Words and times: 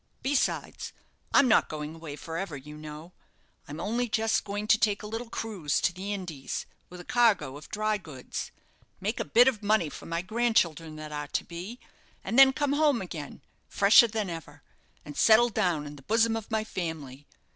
Besides, 0.23 0.93
I'm 1.31 1.47
not 1.47 1.69
going 1.69 1.93
away 1.93 2.15
for 2.15 2.35
ever, 2.35 2.57
you 2.57 2.75
know. 2.75 3.11
I'm 3.67 3.79
only 3.79 4.09
just 4.09 4.43
going 4.45 4.65
to 4.65 4.79
take 4.79 5.03
a 5.03 5.05
little 5.05 5.29
cruise 5.29 5.79
to 5.79 5.93
the 5.93 6.11
Indies, 6.11 6.65
with 6.89 6.99
a 6.99 7.05
cargo 7.05 7.55
of 7.55 7.69
dry 7.69 7.99
goods, 7.99 8.49
make 8.99 9.19
a 9.19 9.23
bit 9.23 9.47
of 9.47 9.61
money 9.61 9.89
for 9.89 10.07
my 10.07 10.23
grandchildren 10.23 10.95
that 10.95 11.11
are 11.11 11.27
to 11.27 11.43
be, 11.43 11.79
and 12.23 12.39
then 12.39 12.51
come 12.51 12.73
home 12.73 12.99
again, 12.99 13.43
fresher 13.69 14.07
than 14.07 14.27
ever, 14.27 14.63
and 15.05 15.15
settle 15.15 15.49
down 15.49 15.85
in 15.85 15.97
the 15.97 16.01
bosom 16.01 16.35
of 16.35 16.49
my 16.49 16.63
family. 16.63 17.27